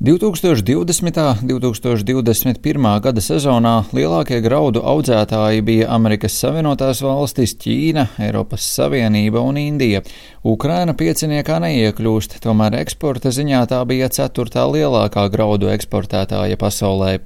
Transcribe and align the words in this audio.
2020. 0.00 1.18
un 1.42 1.48
2021. 1.48 2.84
gada 3.02 3.18
sezonā 3.18 3.72
lielākie 3.90 4.36
graudu 4.44 4.78
audzētāji 4.86 5.64
bija 5.66 5.88
Amerikas 5.90 6.36
Savienotās 6.38 7.00
valstis, 7.02 7.56
Ķīna, 7.58 8.04
Eiropas 8.22 8.62
Savienība 8.76 9.42
un 9.42 9.58
Indija. 9.58 10.04
Ukraina 10.46 10.94
pieciniekā 10.94 11.56
neiekļūst, 11.64 12.38
tomēr 12.44 12.76
eksporta 12.78 13.32
ziņā 13.34 13.64
tā 13.74 13.80
bija 13.90 14.06
ceturtā 14.06 14.68
lielākā 14.70 15.26
graudu 15.34 15.72
eksportētāja 15.74 16.60
pasaulē. 16.62 17.18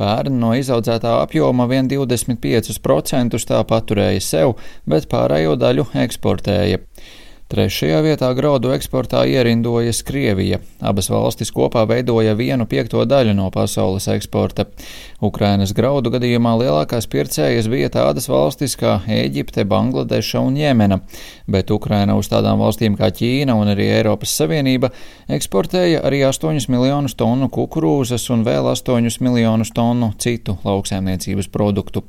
Pērn 0.00 0.40
no 0.40 0.54
izaudzētā 0.56 1.18
apjoma 1.20 1.68
vien 1.68 1.92
25% 1.92 3.44
tā 3.52 3.60
paturēja 3.68 4.24
sev, 4.24 4.56
bet 4.88 5.12
pārējo 5.12 5.60
daļu 5.60 5.90
eksportēja. 6.06 6.80
Trešajā 7.46 8.00
vietā 8.02 8.26
graudu 8.34 8.72
eksportā 8.74 9.20
ierindojas 9.30 10.00
Krievija. 10.02 10.56
Abas 10.82 11.06
valstis 11.12 11.52
kopā 11.54 11.84
veidoja 11.86 12.32
vienu 12.34 12.64
piekto 12.66 13.04
daļu 13.06 13.36
no 13.38 13.52
pasaules 13.54 14.08
eksporta. 14.10 14.64
Ukrainas 15.22 15.70
graudu 15.70 16.10
gadījumā 16.10 16.56
lielākās 16.58 17.06
pircējas 17.12 17.68
bija 17.70 17.92
tādas 17.94 18.26
valstis 18.26 18.74
kā 18.80 18.96
Ēģipte, 19.06 19.62
Bangladeša 19.62 20.42
un 20.42 20.58
Jemena, 20.58 20.98
bet 21.46 21.70
Ukraina 21.70 22.18
uz 22.18 22.26
tādām 22.34 22.58
valstīm 22.64 22.98
kā 22.98 23.12
Ķīna 23.14 23.54
un 23.54 23.70
arī 23.76 23.92
Eiropas 24.00 24.34
Savienība 24.42 24.90
eksportēja 25.38 26.02
arī 26.02 26.24
8 26.26 26.66
miljonus 26.66 27.14
tonu 27.14 27.46
kukurūzas 27.46 28.26
un 28.34 28.42
vēl 28.42 28.72
8 28.74 29.22
miljonus 29.22 29.70
tonu 29.70 30.10
citu 30.18 30.58
lauksēmniecības 30.66 31.54
produktu. 31.54 32.02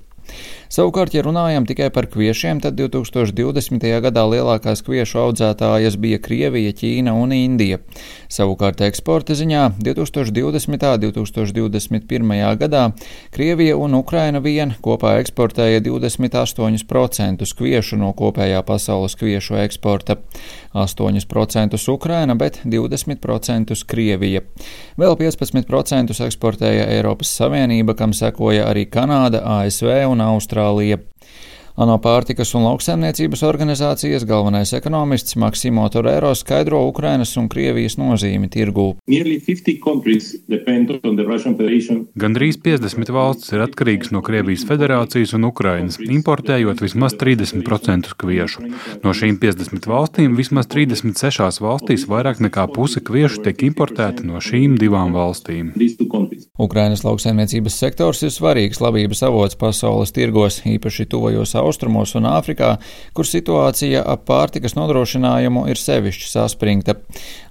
Savukārt, 0.67 1.13
ja 1.16 1.23
runājam 1.23 1.66
tikai 1.67 1.88
par 1.95 2.09
kviešiem, 2.12 2.59
tad 2.63 2.76
2020. 2.80 3.86
gadā 4.04 4.23
lielākās 4.27 4.84
kviešu 4.84 5.22
audzētājas 5.23 5.95
bija 6.02 6.20
Krievija, 6.20 6.76
Ķīna 6.76 7.13
un 7.16 7.36
Indija. 7.36 7.80
Savukārt 8.27 8.81
eksporta 8.84 9.36
ziņā 9.40 9.63
2020. 9.80 10.84
un 10.84 10.99
2021. 10.99 12.58
gadā 12.59 12.84
Krievija 13.31 13.77
un 13.80 13.95
Ukraina 13.95 14.42
vien 14.44 14.73
kopā 14.84 15.14
eksportēja 15.22 15.80
28% 15.86 17.47
kviešu 17.58 18.00
no 18.02 18.11
kopējā 18.17 18.59
pasaules 18.67 19.16
kviešu 19.16 19.56
eksporta, 19.64 20.17
8% 20.75 21.80
Ukraina, 21.94 22.36
bet 22.36 22.59
20% 22.66 23.86
Krievija. 23.88 24.44
Vēl 25.00 25.16
15% 25.16 26.19
eksportēja 26.28 26.89
Eiropas 26.97 27.31
Savienība, 27.39 27.95
kam 27.95 28.14
sekoja 28.14 28.67
arī 28.67 28.89
Kanāda, 28.91 29.45
ASV 29.62 30.03
un 30.12 30.25
Austrālija. 30.28 31.00
ANO 31.78 32.00
pārtikas 32.02 32.56
un 32.58 32.64
lauksaimniecības 32.66 33.44
organizācijas 33.45 34.23
galvenais 34.25 34.72
ekonomists 34.73 35.36
Maksimo 35.38 35.84
Torero 35.94 36.31
skaidro 36.34 36.80
Ukrainas 36.89 37.36
un 37.38 37.45
Krievijas 37.53 38.00
nozīmi 38.02 38.50
tirgū. 38.50 38.86
Gandrīz 42.23 42.58
50 42.66 43.14
valstis 43.14 43.53
ir 43.53 43.61
atkarīgas 43.67 44.09
no 44.16 44.23
Krievijas 44.25 44.64
federācijas 44.66 45.36
un 45.38 45.45
Ukrainas, 45.52 46.00
importējot 46.02 46.81
vismaz 46.81 47.14
30% 47.22 48.17
kviešu. 48.25 48.66
No 49.06 49.14
šīm 49.14 49.38
50 49.38 49.86
valstīm 49.94 50.34
vismaz 50.39 50.66
36 50.73 51.62
valstīs 51.62 52.08
vairāk 52.09 52.41
nekā 52.41 52.66
puse 52.73 53.06
kviešu 53.06 53.45
tiek 53.45 53.67
importēta 53.69 54.25
no 54.25 54.41
šīm 54.41 54.80
divām 54.81 55.14
valstīm. 55.14 55.69
Ukrainas 56.58 57.06
lauksaimniecības 57.06 57.80
sektors 57.86 58.25
ir 58.25 58.34
svarīgs 58.34 58.81
labības 58.81 59.22
avots 59.30 59.62
pasaules 59.62 60.17
tirgos, 60.17 60.64
īpaši 60.66 61.06
tuvajos 61.14 61.53
austrumos 61.53 61.67
un 62.18 62.30
Āfrikā, 62.30 62.78
kur 63.14 63.28
situācija 63.28 64.04
ap 64.06 64.26
pārtikas 64.30 64.76
nodrošinājumu 64.78 65.68
ir 65.72 65.80
sevišķi 65.80 66.30
saspringta. 66.32 66.96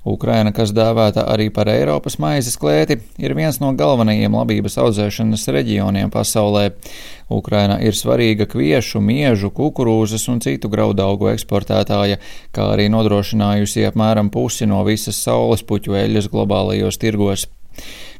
Ukraina, 0.06 0.52
kas 0.54 0.70
dēvēta 0.70 1.24
arī 1.26 1.48
par 1.50 1.66
Eiropas 1.68 2.18
maizes 2.22 2.56
klēti, 2.56 3.00
ir 3.18 3.34
viens 3.34 3.58
no 3.60 3.72
galvenajiem 3.74 4.36
labības 4.38 4.78
audzēšanas 4.78 5.48
reģioniem 5.50 6.12
pasaulē. 6.14 6.70
Ukraina 7.28 7.80
ir 7.82 7.98
svarīga 7.98 8.46
kviešu, 8.46 9.02
miežu, 9.02 9.50
kukurūzas 9.50 10.28
un 10.30 10.40
citu 10.44 10.70
graudaugu 10.70 11.32
eksportētāja, 11.32 12.20
kā 12.54 12.70
arī 12.76 12.86
nodrošinājusi 12.94 13.88
apmēram 13.90 14.30
pusi 14.30 14.70
no 14.70 14.84
visas 14.86 15.18
saules 15.18 15.66
puķu 15.66 15.98
eļļas 16.04 16.30
globālajos 16.30 17.02
tirgos. 17.02 17.48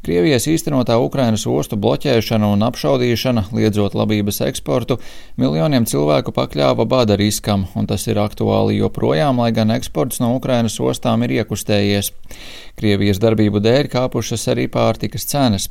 Krievijas 0.04 0.46
īstenotā 0.50 0.98
Ukrainas 1.00 1.46
ostu 1.48 1.78
bloķēšana 1.80 2.50
un 2.52 2.64
apšaudīšana, 2.66 3.46
liedzot 3.56 3.96
labības 3.96 4.42
eksportu, 4.48 4.98
miljoniem 5.40 5.86
cilvēku 5.88 6.34
pakļāva 6.36 6.84
bada 6.88 7.16
riskam, 7.16 7.66
un 7.74 7.88
tas 7.88 8.06
ir 8.10 8.20
aktuāli 8.20 8.78
joprojām, 8.80 9.40
lai 9.42 9.52
gan 9.56 9.72
eksports 9.76 10.20
no 10.20 10.34
Ukrainas 10.36 10.78
ostām 10.80 11.24
ir 11.26 11.38
iekustējies. 11.40 12.12
Krievijas 12.76 13.22
darbību 13.22 13.62
dēļ 13.64 13.90
kāpušas 13.92 14.48
arī 14.52 14.68
pārtikas 14.68 15.28
cenas. 15.30 15.70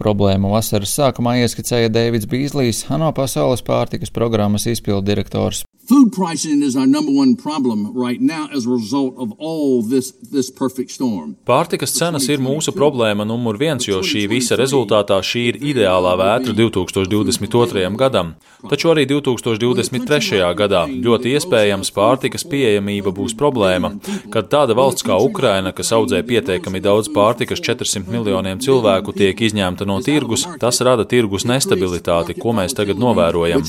Problēmu 0.00 0.50
vasaras 0.54 0.96
sākumā 0.96 1.38
ieskicēja 1.44 1.92
Deivids 1.92 2.26
Bīslīs, 2.30 2.86
ANO 2.90 3.12
pasaules 3.14 3.62
pārtikas 3.62 4.10
programmas 4.10 4.66
izpildu 4.66 5.04
direktors. 5.12 5.66
Food 5.90 6.12
pricing 6.12 6.62
is 6.62 6.76
our 6.76 6.86
number 6.86 7.10
one 7.10 7.34
problem 7.34 7.92
right 7.92 8.20
now 8.20 8.48
as 8.56 8.64
a 8.64 8.70
result 8.70 9.14
of 9.18 9.32
all 9.38 9.82
this, 9.82 10.12
this 10.12 10.48
perfect 10.48 10.92
storm. 10.92 11.34
Pārtikas 11.44 11.96
cenas 11.96 12.28
ir 12.30 12.38
mūsu 12.38 12.70
problēma 12.76 13.24
numur 13.26 13.56
viens, 13.58 13.88
jo 13.88 13.98
šī 13.98 14.28
visa 14.30 14.54
rezultātā 14.54 15.18
šī 15.18 15.42
ir 15.48 15.58
ideālā 15.72 16.12
vētra 16.20 16.54
2022. 16.54 17.90
gadam. 17.98 18.36
Taču 18.70 18.92
arī 18.92 19.02
2023. 19.10 20.44
gadā 20.60 20.84
ļoti 20.86 21.32
iespējams 21.34 21.90
pārtikas 21.96 22.46
pieejamība 22.46 23.10
būs 23.16 23.34
problēma, 23.34 23.90
kad 24.30 24.46
tāda 24.52 24.78
valsts 24.78 25.02
kā 25.02 25.18
Ukraina, 25.18 25.74
kas 25.74 25.90
audzē 25.96 26.22
pietiekami 26.30 26.84
daudz 26.86 27.10
pārtikas 27.10 27.64
400 27.66 28.06
miljoniem 28.14 28.62
cilvēku, 28.62 29.16
tiek 29.18 29.42
izņemta 29.48 29.90
no 29.90 29.98
tirgus, 30.06 30.46
tas 30.62 30.78
rada 30.86 31.02
tirgus 31.02 31.48
nestabilitāti, 31.50 32.38
ko 32.38 32.54
mēs 32.54 32.78
tagad 32.78 33.02
novērojam. 33.02 33.66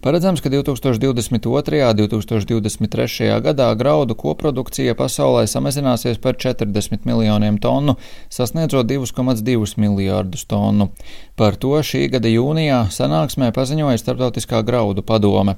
Paredzams, 0.00 0.40
ka 0.40 0.56
2000 0.56 1.01
2022. 1.02 1.82
un 1.90 1.96
2023. 1.96 3.40
gadā 3.42 3.66
graudu 3.74 4.14
koprodukcija 4.14 4.94
pasaulē 4.94 5.48
samazināsies 5.50 6.20
par 6.22 6.36
40 6.38 7.02
miljoniem 7.08 7.58
tonu, 7.58 7.96
sasniedzot 8.30 8.86
2,2 8.86 9.74
miljārdus 9.82 10.46
tonu. 10.46 10.92
Par 11.34 11.58
to 11.58 11.74
šī 11.82 12.04
gada 12.12 12.30
jūnijā 12.30 12.84
sanāksmē 12.94 13.50
paziņoja 13.56 13.98
Startautiskā 13.98 14.62
graudu 14.62 15.02
padome. 15.02 15.56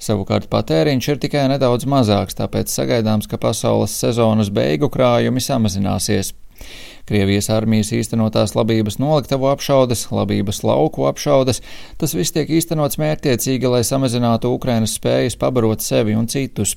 Savukārt 0.00 0.48
patēriņš 0.48 1.10
ir 1.12 1.22
tikai 1.26 1.44
nedaudz 1.52 1.84
mazāks, 1.84 2.38
tāpēc 2.40 2.72
sagaidāms, 2.72 3.28
ka 3.28 3.36
pasaules 3.36 3.92
sezonas 4.00 4.48
beigu 4.48 4.88
krājumi 4.88 5.44
samazināsies. 5.44 6.32
Krievijas 7.06 7.46
armijas 7.54 7.92
īstenotās 7.94 8.56
labības 8.58 8.96
noliktavu 8.98 9.46
apšaudes, 9.52 10.08
labības 10.10 10.64
lauku 10.66 11.04
apšaudes, 11.06 11.60
tas 12.00 12.14
viss 12.18 12.34
tiek 12.34 12.50
īstenots 12.50 12.98
mērķtiecīgi, 12.98 13.68
lai 13.70 13.84
samazinātu 13.86 14.50
Ukrainas 14.50 14.96
spējas 14.98 15.38
pabarot 15.38 15.84
sevi 15.86 16.16
un 16.18 16.26
citus. 16.26 16.74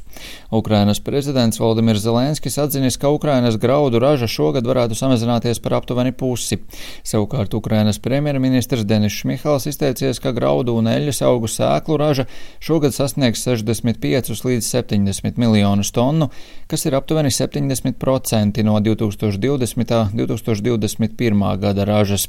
Ukrainas 0.53 1.01
prezidents 1.01 1.57
Valdimirs 1.57 2.03
Zelenskis 2.05 2.59
atzinis, 2.61 2.99
ka 3.01 3.09
Ukrainas 3.09 3.57
graudu 3.57 3.97
raža 4.03 4.29
šogad 4.29 4.69
varētu 4.69 4.97
samazināties 4.99 5.61
par 5.63 5.79
aptuveni 5.79 6.13
pusi. 6.13 6.59
Savukārt 7.01 7.57
Ukrainas 7.57 7.97
premjerministrs 7.97 8.85
Denis 8.85 9.17
Šmihals 9.17 9.65
izteicies, 9.71 10.21
ka 10.21 10.35
graudu 10.37 10.77
un 10.77 10.91
eļļas 10.93 11.23
augu 11.25 11.49
sēklu 11.49 11.97
raža 11.97 12.27
šogad 12.61 12.93
sasniegs 12.93 13.47
65 13.47 14.45
līdz 14.45 14.69
70 14.77 15.41
miljonus 15.41 15.89
tonu, 15.95 16.29
kas 16.69 16.85
ir 16.85 17.01
aptuveni 17.01 17.33
70% 17.33 18.61
no 18.69 18.77
2020. 18.77 20.18
2021. 20.19 21.47
gada 21.61 21.87
ražas. 21.87 22.27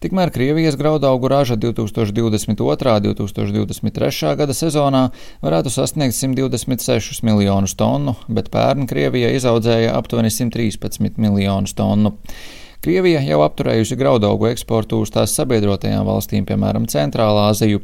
Tikmēr 0.00 0.28
Krievijas 0.28 0.76
graudaugu 0.76 1.28
raža 1.32 1.56
2022. 1.56 2.98
un 3.00 3.06
2023. 3.08 4.34
gada 4.36 4.52
sezonā 4.52 5.06
varētu 5.40 5.72
sasniegt 5.72 6.14
126 6.18 7.24
miljonus 7.24 7.74
tonu, 7.80 8.12
bet 8.28 8.50
pērn 8.52 8.84
Krievija 8.90 9.32
izaudzēja 9.38 9.96
aptuveni 9.96 10.30
113 10.30 11.16
miljonus 11.16 11.72
tonu. 11.78 12.12
Krievija 12.86 13.18
jau 13.26 13.40
apturējusi 13.42 13.96
graudaugu 13.98 14.46
eksportu 14.46 15.00
uz 15.02 15.10
tās 15.10 15.32
sabiedrotajām 15.34 16.04
valstīm, 16.06 16.44
piemēram, 16.46 16.84
Centrālā 16.86 17.48
Aziju, 17.50 17.80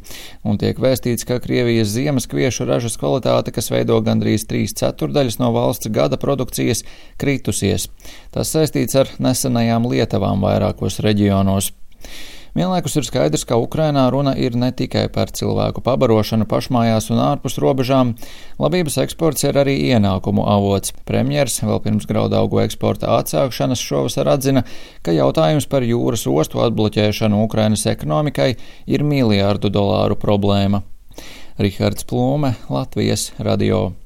un 0.47 0.61
tiek 0.63 0.79
vēstīts, 0.79 1.27
ka 1.27 1.41
Krievijas 1.43 1.91
ziemas 1.91 2.29
kviešu 2.31 2.69
ražas 2.69 2.95
kvalitāte, 3.01 3.51
kas 3.51 3.73
veido 3.75 3.97
gandrīz 4.07 4.45
trīs 4.47 4.77
ceturdaļas 4.79 5.41
no 5.41 5.49
valsts 5.57 5.91
gada 5.91 6.21
produkcijas, 6.23 6.85
kritusies. 7.19 7.89
Tas 8.31 8.55
saistīts 8.55 8.95
ar 9.03 9.11
nesenajām 9.19 9.91
lietavām 9.91 10.47
vairākos 10.47 11.01
reģionos. 11.03 11.73
Vienlaikus 12.53 12.99
ir 13.01 13.07
skaidrs, 13.09 13.47
ka 13.49 13.57
Ukrainā 13.57 14.03
runa 14.13 14.35
ir 14.37 14.53
ne 14.61 14.69
tikai 14.77 15.07
par 15.13 15.31
cilvēku 15.33 15.81
pabarošanu 15.87 16.45
pašmājās 16.51 17.07
un 17.15 17.23
ārpus 17.25 17.57
robežām, 17.63 18.11
labības 18.61 18.99
eksports 19.01 19.47
ir 19.49 19.57
arī 19.57 19.79
ienākumu 19.95 20.45
avots. 20.45 20.93
Premjers 21.09 21.63
vēl 21.65 21.81
pirms 21.87 22.05
graudaugu 22.11 22.61
eksporta 22.61 23.15
atsākšanas 23.17 23.81
šovasar 23.81 24.29
atzina, 24.35 24.67
ka 25.01 25.17
jautājums 25.17 25.65
par 25.65 25.89
jūras 25.89 26.27
ostu 26.29 26.61
atbloķēšanu 26.67 27.41
Ukrainas 27.47 27.87
ekonomikai 27.89 28.53
ir 28.85 29.09
miljārdu 29.09 29.73
dolāru 29.73 30.21
problēma. 30.21 30.85
Rihards 31.57 32.05
Plūme, 32.05 32.53
Latvijas 32.69 33.31
radio. 33.41 34.02